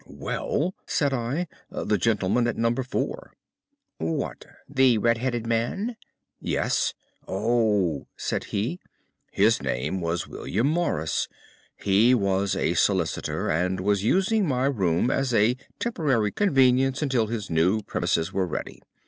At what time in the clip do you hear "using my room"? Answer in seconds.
14.03-15.11